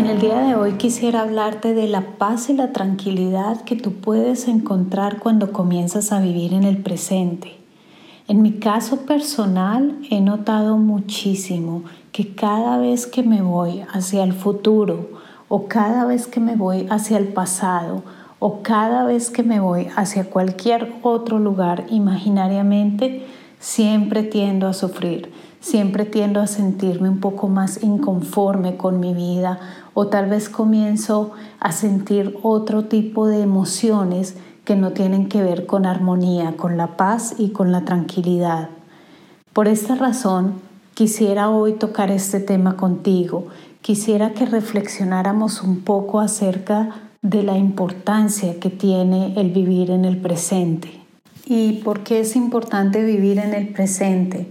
[0.00, 3.92] En el día de hoy quisiera hablarte de la paz y la tranquilidad que tú
[3.92, 7.58] puedes encontrar cuando comienzas a vivir en el presente.
[8.26, 14.32] En mi caso personal he notado muchísimo que cada vez que me voy hacia el
[14.32, 15.10] futuro
[15.50, 18.02] o cada vez que me voy hacia el pasado
[18.38, 23.26] o cada vez que me voy hacia cualquier otro lugar imaginariamente,
[23.58, 29.60] siempre tiendo a sufrir, siempre tiendo a sentirme un poco más inconforme con mi vida
[29.94, 35.66] o tal vez comienzo a sentir otro tipo de emociones que no tienen que ver
[35.66, 38.70] con armonía, con la paz y con la tranquilidad.
[39.52, 40.54] Por esta razón,
[40.94, 43.46] quisiera hoy tocar este tema contigo.
[43.82, 46.90] Quisiera que reflexionáramos un poco acerca
[47.22, 51.00] de la importancia que tiene el vivir en el presente.
[51.46, 54.48] ¿Y por qué es importante vivir en el presente?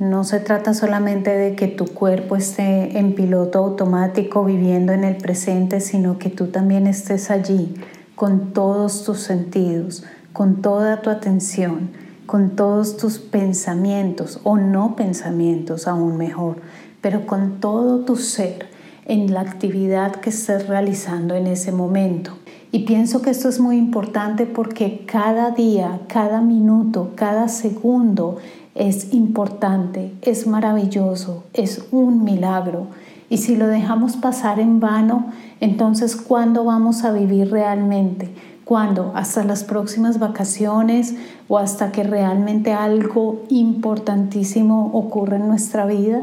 [0.00, 5.18] No se trata solamente de que tu cuerpo esté en piloto automático viviendo en el
[5.18, 7.74] presente, sino que tú también estés allí
[8.14, 11.90] con todos tus sentidos, con toda tu atención,
[12.24, 16.56] con todos tus pensamientos o no pensamientos aún mejor,
[17.02, 18.68] pero con todo tu ser
[19.04, 22.38] en la actividad que estés realizando en ese momento.
[22.72, 28.36] Y pienso que esto es muy importante porque cada día, cada minuto, cada segundo
[28.76, 32.86] es importante, es maravilloso, es un milagro.
[33.28, 35.26] Y si lo dejamos pasar en vano,
[35.60, 38.32] entonces ¿cuándo vamos a vivir realmente?
[38.64, 39.10] ¿Cuándo?
[39.16, 41.16] ¿Hasta las próximas vacaciones
[41.48, 46.22] o hasta que realmente algo importantísimo ocurra en nuestra vida?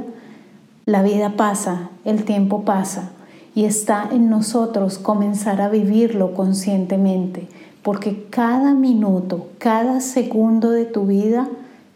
[0.85, 3.11] La vida pasa, el tiempo pasa
[3.57, 7.47] y está en nosotros comenzar a vivirlo conscientemente,
[7.81, 11.49] porque cada minuto, cada segundo de tu vida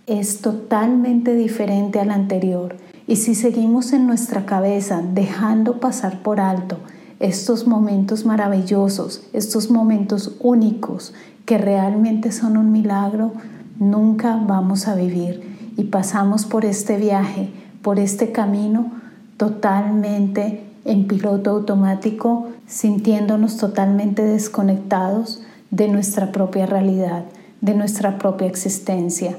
[0.07, 2.77] es totalmente diferente al anterior.
[3.05, 6.77] Y si seguimos en nuestra cabeza dejando pasar por alto
[7.19, 11.13] estos momentos maravillosos, estos momentos únicos
[11.45, 13.33] que realmente son un milagro,
[13.78, 15.43] nunca vamos a vivir.
[15.78, 17.51] Y pasamos por este viaje,
[17.83, 18.93] por este camino
[19.38, 27.25] totalmente en piloto automático, sintiéndonos totalmente desconectados de nuestra propia realidad,
[27.61, 29.37] de nuestra propia existencia.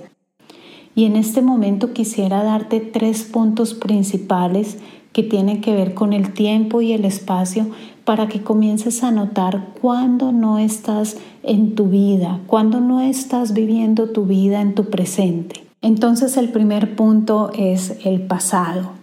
[0.94, 4.78] Y en este momento quisiera darte tres puntos principales
[5.12, 7.66] que tienen que ver con el tiempo y el espacio
[8.04, 14.10] para que comiences a notar cuándo no estás en tu vida, cuándo no estás viviendo
[14.10, 15.64] tu vida en tu presente.
[15.82, 19.02] Entonces el primer punto es el pasado.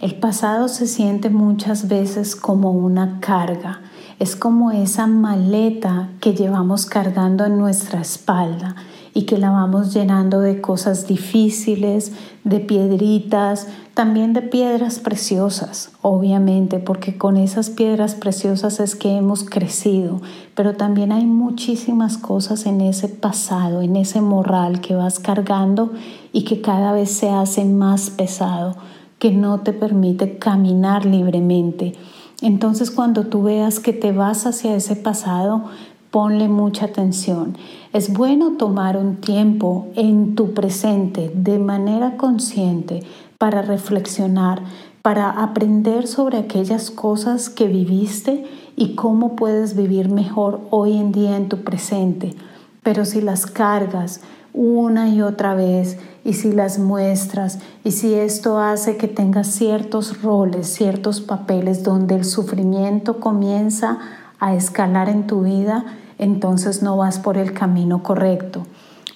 [0.00, 3.80] El pasado se siente muchas veces como una carga,
[4.18, 8.76] es como esa maleta que llevamos cargando en nuestra espalda
[9.14, 12.12] y que la vamos llenando de cosas difíciles,
[12.44, 19.44] de piedritas, también de piedras preciosas, obviamente, porque con esas piedras preciosas es que hemos
[19.44, 20.20] crecido,
[20.54, 25.92] pero también hay muchísimas cosas en ese pasado, en ese morral que vas cargando
[26.34, 28.76] y que cada vez se hace más pesado,
[29.18, 31.94] que no te permite caminar libremente.
[32.42, 35.64] Entonces cuando tú veas que te vas hacia ese pasado,
[36.10, 37.56] ponle mucha atención.
[37.92, 43.02] Es bueno tomar un tiempo en tu presente de manera consciente
[43.38, 44.62] para reflexionar,
[45.02, 48.44] para aprender sobre aquellas cosas que viviste
[48.76, 52.34] y cómo puedes vivir mejor hoy en día en tu presente.
[52.82, 54.20] Pero si las cargas
[54.56, 60.22] una y otra vez y si las muestras y si esto hace que tengas ciertos
[60.22, 63.98] roles, ciertos papeles donde el sufrimiento comienza
[64.40, 65.84] a escalar en tu vida,
[66.18, 68.66] entonces no vas por el camino correcto.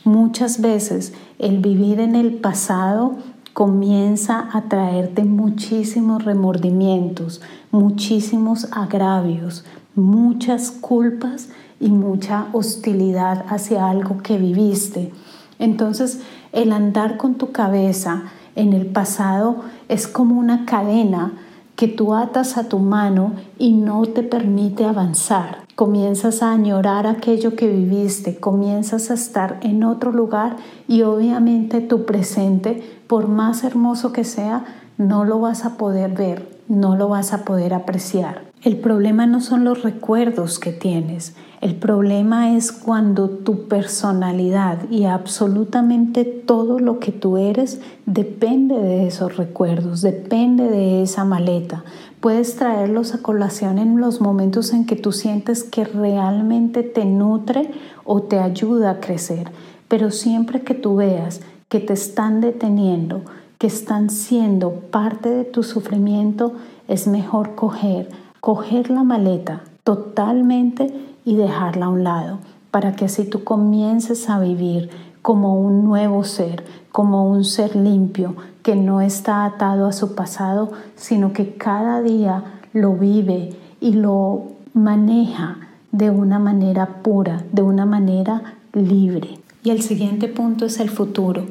[0.05, 3.17] Muchas veces el vivir en el pasado
[3.55, 9.65] comienza a traerte muchísimos remordimientos, muchísimos agravios,
[9.95, 11.49] muchas culpas
[11.81, 15.13] y mucha hostilidad hacia algo que viviste.
[15.61, 16.21] Entonces,
[16.53, 18.25] el andar con tu cabeza
[18.57, 21.35] en el pasado es como una cadena
[21.77, 25.61] que tú atas a tu mano y no te permite avanzar.
[25.77, 30.57] Comienzas a añorar aquello que viviste, comienzas a estar en otro lugar
[30.89, 36.47] y obviamente tu presente, por más hermoso que sea, no lo vas a poder ver,
[36.69, 38.43] no lo vas a poder apreciar.
[38.63, 45.05] El problema no son los recuerdos que tienes, el problema es cuando tu personalidad y
[45.05, 51.83] absolutamente todo lo que tú eres depende de esos recuerdos, depende de esa maleta.
[52.21, 57.71] Puedes traerlos a colación en los momentos en que tú sientes que realmente te nutre
[58.05, 59.51] o te ayuda a crecer,
[59.89, 63.23] pero siempre que tú veas que te están deteniendo,
[63.61, 66.55] que están siendo parte de tu sufrimiento,
[66.89, 68.09] es mejor coger,
[68.41, 70.91] coger la maleta totalmente
[71.27, 72.39] y dejarla a un lado,
[72.71, 74.89] para que así tú comiences a vivir
[75.21, 80.73] como un nuevo ser, como un ser limpio, que no está atado a su pasado,
[80.97, 85.59] sino que cada día lo vive y lo maneja
[85.93, 89.39] de una manera pura, de una manera libre.
[89.63, 91.45] Y el siguiente punto es el futuro.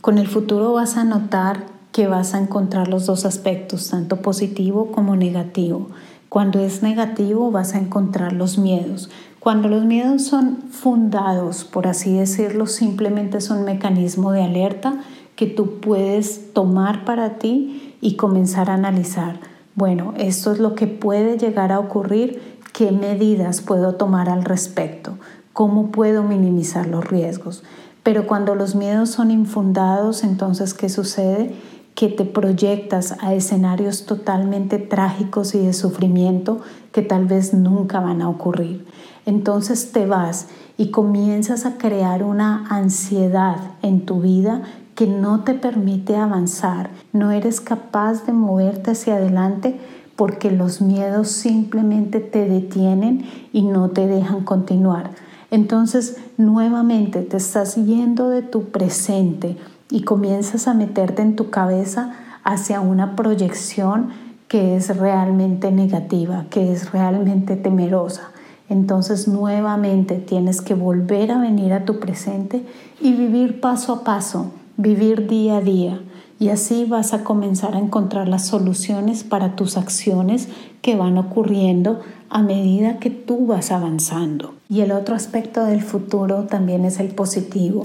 [0.00, 4.92] Con el futuro vas a notar que vas a encontrar los dos aspectos, tanto positivo
[4.92, 5.88] como negativo.
[6.30, 9.10] Cuando es negativo vas a encontrar los miedos.
[9.40, 15.02] Cuando los miedos son fundados, por así decirlo, simplemente es un mecanismo de alerta
[15.36, 19.38] que tú puedes tomar para ti y comenzar a analizar.
[19.74, 22.40] Bueno, esto es lo que puede llegar a ocurrir,
[22.72, 25.18] qué medidas puedo tomar al respecto,
[25.52, 27.64] cómo puedo minimizar los riesgos.
[28.02, 31.54] Pero cuando los miedos son infundados, entonces, ¿qué sucede?
[32.00, 36.60] que te proyectas a escenarios totalmente trágicos y de sufrimiento
[36.92, 38.86] que tal vez nunca van a ocurrir.
[39.26, 40.48] Entonces te vas
[40.78, 44.62] y comienzas a crear una ansiedad en tu vida
[44.94, 46.88] que no te permite avanzar.
[47.12, 49.78] No eres capaz de moverte hacia adelante
[50.16, 55.10] porque los miedos simplemente te detienen y no te dejan continuar.
[55.50, 59.56] Entonces nuevamente te estás yendo de tu presente
[59.90, 62.14] y comienzas a meterte en tu cabeza
[62.44, 64.10] hacia una proyección
[64.48, 68.30] que es realmente negativa, que es realmente temerosa.
[68.68, 72.64] Entonces nuevamente tienes que volver a venir a tu presente
[73.00, 76.00] y vivir paso a paso, vivir día a día.
[76.40, 80.48] Y así vas a comenzar a encontrar las soluciones para tus acciones
[80.80, 82.00] que van ocurriendo
[82.30, 84.54] a medida que tú vas avanzando.
[84.70, 87.84] Y el otro aspecto del futuro también es el positivo.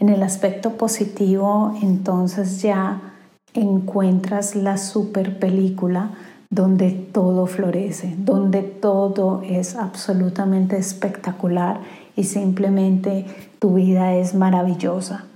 [0.00, 3.12] En el aspecto positivo, entonces ya
[3.52, 6.12] encuentras la super película
[6.48, 11.80] donde todo florece, donde todo es absolutamente espectacular
[12.16, 13.26] y simplemente
[13.58, 15.26] tu vida es maravillosa.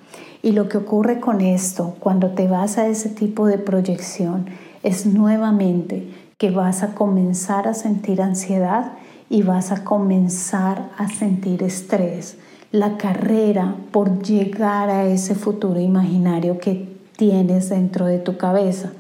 [0.47, 4.47] Y lo que ocurre con esto, cuando te vas a ese tipo de proyección,
[4.85, 6.09] es nuevamente
[6.39, 8.93] que vas a comenzar a sentir ansiedad
[9.29, 12.39] y vas a comenzar a sentir estrés
[12.71, 18.93] la carrera por llegar a ese futuro imaginario que tienes dentro de tu cabeza.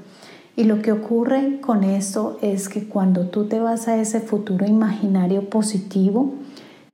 [0.56, 4.66] Y lo que ocurre con esto es que cuando tú te vas a ese futuro
[4.66, 6.34] imaginario positivo,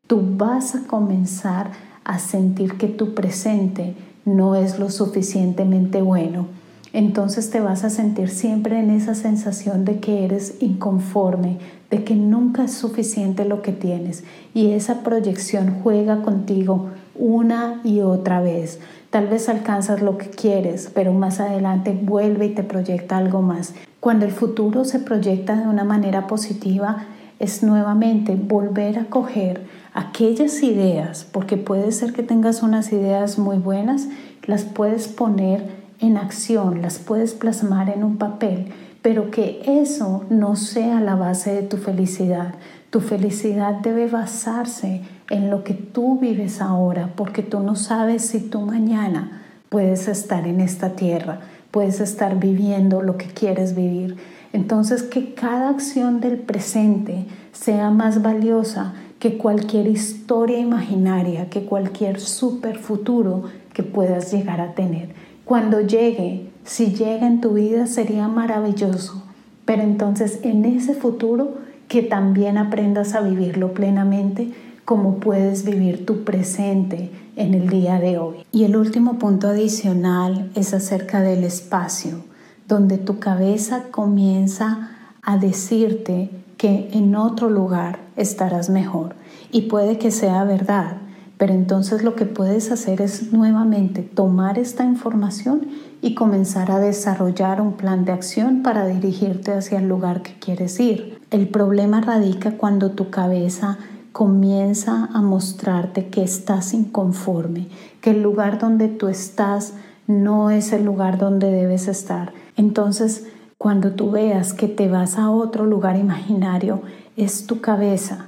[0.06, 1.70] tú vas a comenzar
[2.04, 6.46] a sentir que tu presente no es lo suficientemente bueno.
[6.92, 11.58] Entonces te vas a sentir siempre en esa sensación de que eres inconforme,
[11.90, 18.00] de que nunca es suficiente lo que tienes y esa proyección juega contigo una y
[18.00, 18.78] otra vez.
[19.08, 23.74] Tal vez alcanzas lo que quieres, pero más adelante vuelve y te proyecta algo más.
[24.00, 27.06] Cuando el futuro se proyecta de una manera positiva,
[27.38, 33.58] es nuevamente volver a coger aquellas ideas, porque puede ser que tengas unas ideas muy
[33.58, 34.08] buenas,
[34.44, 40.54] las puedes poner en acción, las puedes plasmar en un papel pero que eso no
[40.54, 42.54] sea la base de tu felicidad.
[42.90, 48.38] Tu felicidad debe basarse en lo que tú vives ahora, porque tú no sabes si
[48.38, 51.40] tú mañana puedes estar en esta tierra,
[51.70, 54.16] puedes estar viviendo lo que quieres vivir.
[54.52, 62.18] Entonces que cada acción del presente sea más valiosa que cualquier historia imaginaria, que cualquier
[62.18, 65.10] super futuro que puedas llegar a tener.
[65.44, 69.22] Cuando llegue, si llega en tu vida sería maravilloso,
[69.64, 71.54] pero entonces en ese futuro
[71.86, 74.52] que también aprendas a vivirlo plenamente
[74.84, 78.38] como puedes vivir tu presente en el día de hoy.
[78.50, 82.24] Y el último punto adicional es acerca del espacio,
[82.66, 84.90] donde tu cabeza comienza
[85.22, 89.16] a decirte que en otro lugar estarás mejor.
[89.50, 90.98] Y puede que sea verdad,
[91.36, 95.66] pero entonces lo que puedes hacer es nuevamente tomar esta información
[96.02, 100.78] y comenzar a desarrollar un plan de acción para dirigirte hacia el lugar que quieres
[100.78, 101.18] ir.
[101.32, 103.78] El problema radica cuando tu cabeza
[104.12, 107.66] comienza a mostrarte que estás inconforme,
[108.00, 109.72] que el lugar donde tú estás
[110.06, 112.32] no es el lugar donde debes estar.
[112.56, 113.26] Entonces,
[113.62, 116.82] cuando tú veas que te vas a otro lugar imaginario,
[117.16, 118.26] es tu cabeza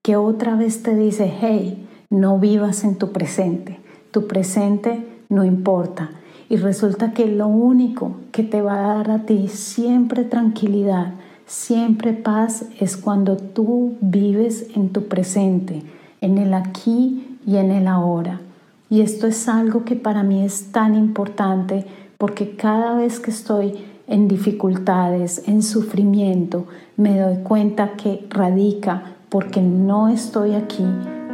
[0.00, 3.78] que otra vez te dice, hey, no vivas en tu presente,
[4.10, 6.12] tu presente no importa.
[6.48, 11.12] Y resulta que lo único que te va a dar a ti siempre tranquilidad,
[11.44, 15.82] siempre paz, es cuando tú vives en tu presente,
[16.22, 18.40] en el aquí y en el ahora.
[18.88, 21.84] Y esto es algo que para mí es tan importante
[22.16, 29.62] porque cada vez que estoy en dificultades, en sufrimiento, me doy cuenta que radica porque
[29.62, 30.84] no estoy aquí,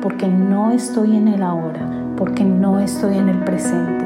[0.02, 4.05] porque no estoy en el ahora, porque no estoy en el presente.